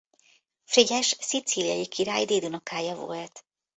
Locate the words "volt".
2.95-3.45